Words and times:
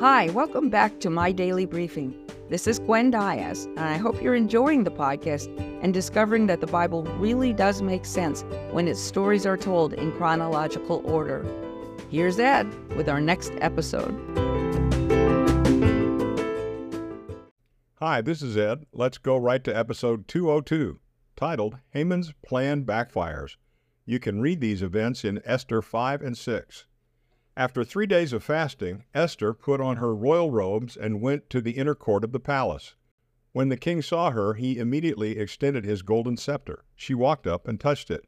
Hi, 0.00 0.30
welcome 0.30 0.70
back 0.70 0.98
to 1.00 1.10
My 1.10 1.30
Daily 1.30 1.66
Briefing. 1.66 2.14
This 2.48 2.66
is 2.66 2.78
Gwen 2.78 3.10
Diaz, 3.10 3.66
and 3.66 3.80
I 3.80 3.98
hope 3.98 4.22
you're 4.22 4.34
enjoying 4.34 4.82
the 4.82 4.90
podcast 4.90 5.54
and 5.82 5.92
discovering 5.92 6.46
that 6.46 6.62
the 6.62 6.66
Bible 6.66 7.02
really 7.18 7.52
does 7.52 7.82
make 7.82 8.06
sense 8.06 8.42
when 8.70 8.88
its 8.88 8.98
stories 8.98 9.44
are 9.44 9.58
told 9.58 9.92
in 9.92 10.12
chronological 10.12 11.02
order. 11.04 11.44
Here's 12.08 12.38
Ed 12.38 12.66
with 12.96 13.10
our 13.10 13.20
next 13.20 13.52
episode. 13.60 14.14
Hi, 17.96 18.22
this 18.22 18.40
is 18.40 18.56
Ed. 18.56 18.86
Let's 18.94 19.18
go 19.18 19.36
right 19.36 19.62
to 19.64 19.76
episode 19.76 20.26
202, 20.28 20.98
titled 21.36 21.76
Haman's 21.90 22.32
Plan 22.42 22.86
Backfires. 22.86 23.56
You 24.06 24.18
can 24.18 24.40
read 24.40 24.62
these 24.62 24.80
events 24.80 25.26
in 25.26 25.42
Esther 25.44 25.82
5 25.82 26.22
and 26.22 26.38
6. 26.38 26.86
After 27.60 27.84
three 27.84 28.06
days 28.06 28.32
of 28.32 28.42
fasting, 28.42 29.04
Esther 29.12 29.52
put 29.52 29.82
on 29.82 29.98
her 29.98 30.14
royal 30.14 30.50
robes 30.50 30.96
and 30.96 31.20
went 31.20 31.50
to 31.50 31.60
the 31.60 31.72
inner 31.72 31.94
court 31.94 32.24
of 32.24 32.32
the 32.32 32.40
palace. 32.40 32.94
When 33.52 33.68
the 33.68 33.76
king 33.76 34.00
saw 34.00 34.30
her, 34.30 34.54
he 34.54 34.78
immediately 34.78 35.36
extended 35.38 35.84
his 35.84 36.00
golden 36.00 36.38
scepter. 36.38 36.86
She 36.96 37.12
walked 37.12 37.46
up 37.46 37.68
and 37.68 37.78
touched 37.78 38.10
it. 38.10 38.26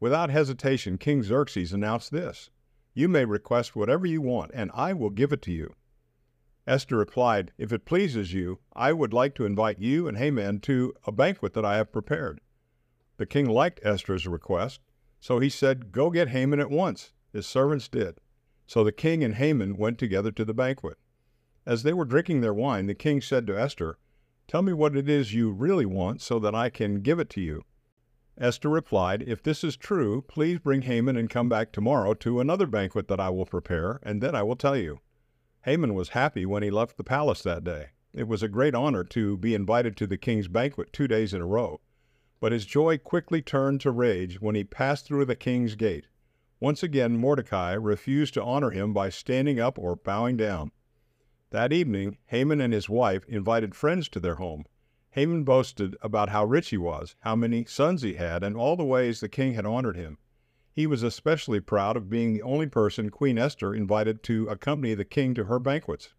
Without 0.00 0.30
hesitation, 0.30 0.96
King 0.96 1.22
Xerxes 1.22 1.74
announced 1.74 2.12
this 2.12 2.48
You 2.94 3.10
may 3.10 3.26
request 3.26 3.76
whatever 3.76 4.06
you 4.06 4.22
want, 4.22 4.52
and 4.54 4.70
I 4.72 4.94
will 4.94 5.10
give 5.10 5.34
it 5.34 5.42
to 5.42 5.52
you. 5.52 5.74
Esther 6.66 6.96
replied, 6.96 7.52
If 7.58 7.74
it 7.74 7.84
pleases 7.84 8.32
you, 8.32 8.60
I 8.72 8.94
would 8.94 9.12
like 9.12 9.34
to 9.34 9.44
invite 9.44 9.80
you 9.80 10.08
and 10.08 10.16
Haman 10.16 10.60
to 10.60 10.94
a 11.04 11.12
banquet 11.12 11.52
that 11.52 11.64
I 11.66 11.76
have 11.76 11.92
prepared. 11.92 12.40
The 13.18 13.26
king 13.26 13.50
liked 13.50 13.80
Esther's 13.82 14.26
request, 14.26 14.80
so 15.20 15.40
he 15.40 15.50
said, 15.50 15.92
Go 15.92 16.08
get 16.08 16.28
Haman 16.28 16.58
at 16.58 16.70
once. 16.70 17.12
His 17.34 17.46
servants 17.46 17.86
did. 17.86 18.16
So 18.66 18.84
the 18.84 18.92
king 18.92 19.22
and 19.22 19.34
Haman 19.34 19.76
went 19.76 19.98
together 19.98 20.30
to 20.32 20.44
the 20.44 20.54
banquet. 20.54 20.98
As 21.64 21.82
they 21.82 21.92
were 21.92 22.04
drinking 22.04 22.40
their 22.40 22.54
wine, 22.54 22.86
the 22.86 22.94
king 22.94 23.20
said 23.20 23.46
to 23.46 23.58
Esther, 23.58 23.98
Tell 24.48 24.62
me 24.62 24.72
what 24.72 24.96
it 24.96 25.08
is 25.08 25.34
you 25.34 25.50
really 25.50 25.86
want 25.86 26.20
so 26.20 26.38
that 26.38 26.54
I 26.54 26.70
can 26.70 27.02
give 27.02 27.18
it 27.18 27.30
to 27.30 27.40
you. 27.40 27.64
Esther 28.38 28.68
replied, 28.68 29.22
If 29.22 29.42
this 29.42 29.62
is 29.62 29.76
true, 29.76 30.22
please 30.22 30.58
bring 30.58 30.82
Haman 30.82 31.16
and 31.16 31.30
come 31.30 31.48
back 31.48 31.70
tomorrow 31.70 32.14
to 32.14 32.40
another 32.40 32.66
banquet 32.66 33.08
that 33.08 33.20
I 33.20 33.30
will 33.30 33.46
prepare, 33.46 34.00
and 34.02 34.22
then 34.22 34.34
I 34.34 34.42
will 34.42 34.56
tell 34.56 34.76
you. 34.76 35.00
Haman 35.64 35.94
was 35.94 36.10
happy 36.10 36.44
when 36.44 36.62
he 36.62 36.70
left 36.70 36.96
the 36.96 37.04
palace 37.04 37.42
that 37.42 37.62
day. 37.62 37.90
It 38.12 38.26
was 38.26 38.42
a 38.42 38.48
great 38.48 38.74
honor 38.74 39.04
to 39.04 39.36
be 39.36 39.54
invited 39.54 39.96
to 39.98 40.06
the 40.06 40.18
king's 40.18 40.48
banquet 40.48 40.92
two 40.92 41.06
days 41.06 41.32
in 41.32 41.40
a 41.40 41.46
row. 41.46 41.80
But 42.40 42.52
his 42.52 42.66
joy 42.66 42.98
quickly 42.98 43.40
turned 43.40 43.80
to 43.82 43.90
rage 43.90 44.40
when 44.40 44.54
he 44.54 44.64
passed 44.64 45.06
through 45.06 45.26
the 45.26 45.36
king's 45.36 45.76
gate. 45.76 46.08
Once 46.62 46.84
again, 46.84 47.16
Mordecai 47.16 47.72
refused 47.72 48.34
to 48.34 48.42
honor 48.44 48.70
him 48.70 48.92
by 48.92 49.08
standing 49.08 49.58
up 49.58 49.80
or 49.80 49.96
bowing 49.96 50.36
down. 50.36 50.70
That 51.50 51.72
evening, 51.72 52.18
Haman 52.26 52.60
and 52.60 52.72
his 52.72 52.88
wife 52.88 53.24
invited 53.24 53.74
friends 53.74 54.08
to 54.10 54.20
their 54.20 54.36
home. 54.36 54.66
Haman 55.10 55.42
boasted 55.42 55.96
about 56.02 56.28
how 56.28 56.44
rich 56.44 56.68
he 56.68 56.76
was, 56.76 57.16
how 57.22 57.34
many 57.34 57.64
sons 57.64 58.02
he 58.02 58.14
had, 58.14 58.44
and 58.44 58.56
all 58.56 58.76
the 58.76 58.84
ways 58.84 59.18
the 59.18 59.28
king 59.28 59.54
had 59.54 59.66
honored 59.66 59.96
him. 59.96 60.18
He 60.72 60.86
was 60.86 61.02
especially 61.02 61.58
proud 61.58 61.96
of 61.96 62.08
being 62.08 62.32
the 62.32 62.42
only 62.42 62.68
person 62.68 63.10
Queen 63.10 63.38
Esther 63.38 63.74
invited 63.74 64.22
to 64.22 64.46
accompany 64.46 64.94
the 64.94 65.04
king 65.04 65.34
to 65.34 65.46
her 65.46 65.58
banquets. 65.58 66.14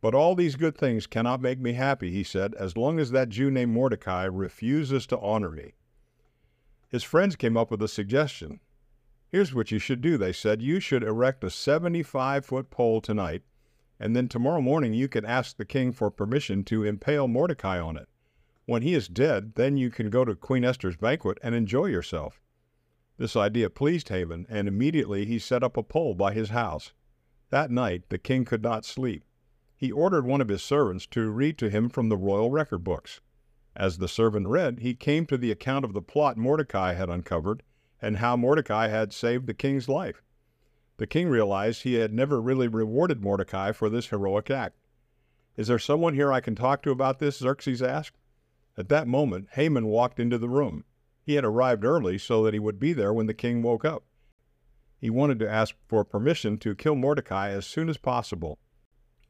But 0.00 0.14
all 0.14 0.34
these 0.34 0.56
good 0.56 0.78
things 0.78 1.06
cannot 1.06 1.42
make 1.42 1.60
me 1.60 1.74
happy, 1.74 2.10
he 2.10 2.24
said, 2.24 2.54
as 2.54 2.78
long 2.78 2.98
as 2.98 3.10
that 3.10 3.28
Jew 3.28 3.50
named 3.50 3.74
Mordecai 3.74 4.24
refuses 4.24 5.06
to 5.08 5.18
honor 5.18 5.50
me. 5.50 5.74
His 6.88 7.02
friends 7.02 7.36
came 7.36 7.58
up 7.58 7.70
with 7.70 7.82
a 7.82 7.88
suggestion. 7.88 8.60
Here's 9.28 9.52
what 9.52 9.72
you 9.72 9.78
should 9.80 10.00
do, 10.00 10.16
they 10.16 10.32
said. 10.32 10.62
You 10.62 10.78
should 10.78 11.02
erect 11.02 11.42
a 11.42 11.50
75 11.50 12.46
foot 12.46 12.70
pole 12.70 13.00
tonight, 13.00 13.42
and 13.98 14.14
then 14.14 14.28
tomorrow 14.28 14.60
morning 14.60 14.94
you 14.94 15.08
can 15.08 15.24
ask 15.24 15.56
the 15.56 15.64
king 15.64 15.90
for 15.90 16.10
permission 16.10 16.62
to 16.64 16.84
impale 16.84 17.26
Mordecai 17.26 17.80
on 17.80 17.96
it. 17.96 18.08
When 18.66 18.82
he 18.82 18.94
is 18.94 19.08
dead, 19.08 19.54
then 19.56 19.76
you 19.76 19.90
can 19.90 20.10
go 20.10 20.24
to 20.24 20.36
Queen 20.36 20.64
Esther's 20.64 20.96
banquet 20.96 21.38
and 21.42 21.54
enjoy 21.54 21.86
yourself. 21.86 22.40
This 23.16 23.34
idea 23.34 23.68
pleased 23.68 24.10
Haman, 24.10 24.46
and 24.48 24.68
immediately 24.68 25.24
he 25.24 25.38
set 25.40 25.64
up 25.64 25.76
a 25.76 25.82
pole 25.82 26.14
by 26.14 26.32
his 26.32 26.50
house. 26.50 26.92
That 27.50 27.70
night 27.70 28.08
the 28.10 28.18
king 28.18 28.44
could 28.44 28.62
not 28.62 28.84
sleep. 28.84 29.24
He 29.76 29.90
ordered 29.90 30.24
one 30.24 30.40
of 30.40 30.48
his 30.48 30.62
servants 30.62 31.06
to 31.08 31.30
read 31.30 31.58
to 31.58 31.68
him 31.68 31.88
from 31.88 32.08
the 32.08 32.16
royal 32.16 32.50
record 32.50 32.84
books. 32.84 33.20
As 33.74 33.98
the 33.98 34.08
servant 34.08 34.46
read, 34.46 34.80
he 34.80 34.94
came 34.94 35.26
to 35.26 35.36
the 35.36 35.50
account 35.50 35.84
of 35.84 35.94
the 35.94 36.02
plot 36.02 36.36
Mordecai 36.36 36.94
had 36.94 37.10
uncovered 37.10 37.62
and 38.00 38.18
how 38.18 38.36
Mordecai 38.36 38.88
had 38.88 39.12
saved 39.12 39.46
the 39.46 39.54
king's 39.54 39.88
life. 39.88 40.22
The 40.98 41.06
king 41.06 41.28
realized 41.28 41.82
he 41.82 41.94
had 41.94 42.12
never 42.12 42.40
really 42.40 42.68
rewarded 42.68 43.22
Mordecai 43.22 43.72
for 43.72 43.88
this 43.88 44.08
heroic 44.08 44.50
act. 44.50 44.76
Is 45.56 45.68
there 45.68 45.78
someone 45.78 46.14
here 46.14 46.32
I 46.32 46.40
can 46.40 46.54
talk 46.54 46.82
to 46.82 46.90
about 46.90 47.18
this? 47.18 47.38
Xerxes 47.38 47.82
asked. 47.82 48.16
At 48.78 48.88
that 48.90 49.08
moment, 49.08 49.48
Haman 49.52 49.86
walked 49.86 50.20
into 50.20 50.38
the 50.38 50.48
room. 50.48 50.84
He 51.22 51.34
had 51.34 51.44
arrived 51.44 51.84
early 51.84 52.18
so 52.18 52.44
that 52.44 52.54
he 52.54 52.60
would 52.60 52.78
be 52.78 52.92
there 52.92 53.12
when 53.12 53.26
the 53.26 53.34
king 53.34 53.62
woke 53.62 53.84
up. 53.84 54.04
He 54.98 55.10
wanted 55.10 55.38
to 55.40 55.50
ask 55.50 55.74
for 55.86 56.04
permission 56.04 56.58
to 56.58 56.74
kill 56.74 56.94
Mordecai 56.94 57.50
as 57.50 57.66
soon 57.66 57.88
as 57.88 57.98
possible. 57.98 58.58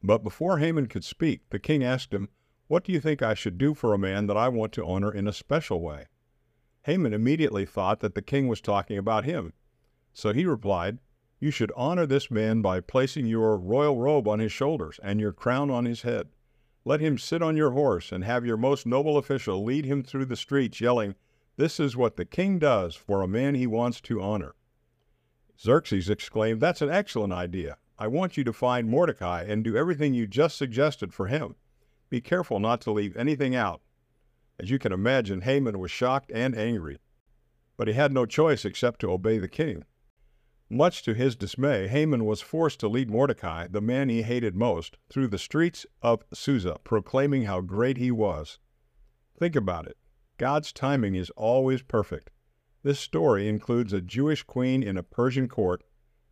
But 0.03 0.23
before 0.23 0.59
Haman 0.59 0.87
could 0.87 1.03
speak, 1.03 1.49
the 1.49 1.59
king 1.59 1.83
asked 1.83 2.13
him, 2.13 2.29
What 2.67 2.83
do 2.83 2.91
you 2.91 2.99
think 2.99 3.21
I 3.21 3.33
should 3.33 3.57
do 3.57 3.73
for 3.73 3.93
a 3.93 3.97
man 3.97 4.27
that 4.27 4.37
I 4.37 4.47
want 4.49 4.73
to 4.73 4.85
honor 4.85 5.11
in 5.13 5.27
a 5.27 5.33
special 5.33 5.81
way? 5.81 6.07
Haman 6.87 7.13
immediately 7.13 7.65
thought 7.65 7.99
that 7.99 8.15
the 8.15 8.21
king 8.21 8.47
was 8.47 8.61
talking 8.61 8.97
about 8.97 9.25
him. 9.25 9.51
So 10.13 10.31
he 10.31 10.45
replied, 10.45 10.99
You 11.37 11.51
should 11.51 11.73
honor 11.75 12.05
this 12.05 12.31
man 12.31 12.61
by 12.61 12.79
placing 12.79 13.25
your 13.25 13.57
royal 13.57 13.97
robe 13.97 14.25
on 14.25 14.39
his 14.39 14.53
shoulders 14.53 14.97
and 15.03 15.19
your 15.19 15.33
crown 15.33 15.69
on 15.69 15.83
his 15.83 16.03
head. 16.03 16.29
Let 16.85 17.01
him 17.01 17.17
sit 17.17 17.41
on 17.41 17.57
your 17.57 17.71
horse 17.71 18.13
and 18.13 18.23
have 18.23 18.45
your 18.45 18.55
most 18.55 18.85
noble 18.85 19.17
official 19.17 19.65
lead 19.65 19.83
him 19.83 20.01
through 20.01 20.27
the 20.27 20.37
streets, 20.37 20.79
yelling, 20.79 21.15
This 21.57 21.77
is 21.77 21.97
what 21.97 22.15
the 22.15 22.23
king 22.23 22.57
does 22.57 22.95
for 22.95 23.21
a 23.21 23.27
man 23.27 23.55
he 23.55 23.67
wants 23.67 23.99
to 24.01 24.21
honor. 24.21 24.55
Xerxes 25.59 26.09
exclaimed, 26.09 26.61
That's 26.61 26.81
an 26.81 26.89
excellent 26.89 27.33
idea. 27.33 27.79
I 27.99 28.07
want 28.07 28.37
you 28.37 28.45
to 28.45 28.53
find 28.53 28.87
Mordecai 28.87 29.43
and 29.43 29.61
do 29.61 29.75
everything 29.75 30.13
you 30.13 30.25
just 30.25 30.55
suggested 30.55 31.13
for 31.13 31.27
him. 31.27 31.55
Be 32.09 32.21
careful 32.21 32.61
not 32.61 32.79
to 32.81 32.91
leave 32.93 33.17
anything 33.17 33.55
out. 33.57 33.81
As 34.59 34.69
you 34.69 34.79
can 34.79 34.91
imagine, 34.91 35.41
Haman 35.41 35.79
was 35.79 35.91
shocked 35.91 36.31
and 36.33 36.57
angry, 36.57 36.97
but 37.77 37.87
he 37.87 37.93
had 37.93 38.11
no 38.11 38.25
choice 38.25 38.65
except 38.65 38.99
to 39.01 39.11
obey 39.11 39.37
the 39.37 39.47
king. 39.47 39.83
Much 40.69 41.03
to 41.03 41.13
his 41.13 41.35
dismay, 41.35 41.87
Haman 41.87 42.25
was 42.25 42.41
forced 42.41 42.79
to 42.81 42.89
lead 42.89 43.09
Mordecai, 43.09 43.67
the 43.67 43.79
man 43.79 44.09
he 44.09 44.23
hated 44.23 44.55
most, 44.55 44.97
through 45.09 45.27
the 45.27 45.37
streets 45.37 45.85
of 46.01 46.23
Susa, 46.33 46.77
proclaiming 46.83 47.43
how 47.43 47.61
great 47.61 47.97
he 47.97 48.11
was. 48.11 48.59
Think 49.37 49.55
about 49.55 49.87
it. 49.87 49.97
God's 50.37 50.73
timing 50.73 51.15
is 51.15 51.29
always 51.31 51.81
perfect. 51.83 52.31
This 52.83 52.99
story 52.99 53.47
includes 53.47 53.93
a 53.93 54.01
Jewish 54.01 54.43
queen 54.43 54.83
in 54.83 54.97
a 54.97 55.03
Persian 55.03 55.47
court, 55.47 55.83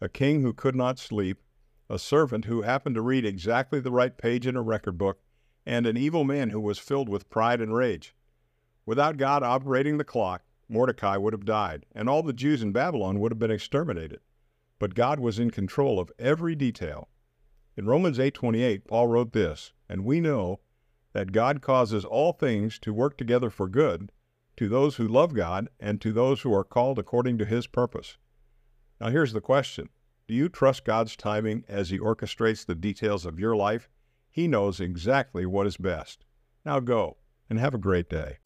a 0.01 0.09
king 0.09 0.41
who 0.41 0.51
could 0.51 0.75
not 0.75 0.99
sleep, 0.99 1.41
a 1.89 1.97
servant 1.97 2.45
who 2.45 2.63
happened 2.63 2.95
to 2.95 3.01
read 3.01 3.25
exactly 3.25 3.79
the 3.79 3.91
right 3.91 4.17
page 4.17 4.45
in 4.45 4.55
a 4.55 4.61
record 4.61 4.97
book, 4.97 5.21
and 5.65 5.87
an 5.87 5.97
evil 5.97 6.23
man 6.23 6.51
who 6.51 6.59
was 6.59 6.77
filled 6.77 7.09
with 7.09 7.29
pride 7.29 7.61
and 7.61 7.73
rage. 7.73 8.15
Without 8.85 9.17
God 9.17 9.43
operating 9.43 9.97
the 9.97 10.03
clock, 10.03 10.43
Mordecai 10.67 11.17
would 11.17 11.33
have 11.33 11.45
died, 11.45 11.85
and 11.93 12.07
all 12.07 12.23
the 12.23 12.33
Jews 12.33 12.61
in 12.61 12.71
Babylon 12.71 13.19
would 13.19 13.31
have 13.31 13.39
been 13.39 13.51
exterminated. 13.51 14.19
But 14.79 14.95
God 14.95 15.19
was 15.19 15.39
in 15.39 15.51
control 15.51 15.99
of 15.99 16.11
every 16.19 16.55
detail. 16.55 17.09
In 17.77 17.85
Romans 17.85 18.19
8:28, 18.19 18.87
Paul 18.87 19.07
wrote 19.07 19.33
this, 19.33 19.73
and 19.89 20.05
we 20.05 20.21
know 20.21 20.59
that 21.13 21.31
God 21.31 21.61
causes 21.61 22.05
all 22.05 22.33
things 22.33 22.77
to 22.79 22.93
work 22.93 23.17
together 23.17 23.49
for 23.49 23.67
good 23.67 24.11
to 24.57 24.69
those 24.69 24.95
who 24.95 25.07
love 25.07 25.33
God 25.33 25.69
and 25.79 25.99
to 26.01 26.11
those 26.11 26.41
who 26.41 26.53
are 26.53 26.63
called 26.63 26.99
according 26.99 27.37
to 27.37 27.45
his 27.45 27.67
purpose. 27.67 28.17
Now 28.99 29.09
here's 29.09 29.33
the 29.33 29.41
question. 29.41 29.89
Do 30.27 30.33
you 30.33 30.49
trust 30.49 30.85
God's 30.85 31.15
timing 31.15 31.65
as 31.67 31.89
he 31.89 31.99
orchestrates 31.99 32.65
the 32.65 32.75
details 32.75 33.25
of 33.25 33.39
your 33.39 33.55
life? 33.55 33.89
He 34.35 34.49
knows 34.49 34.81
exactly 34.81 35.45
what 35.45 35.65
is 35.65 35.77
best. 35.77 36.25
Now 36.65 36.81
go 36.81 37.15
and 37.49 37.57
have 37.57 37.73
a 37.73 37.77
great 37.77 38.09
day. 38.09 38.39